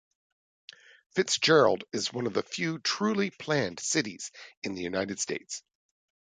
[1.11, 4.31] Fitzgerald is one of the few truly planned cities
[4.63, 5.61] in the United States.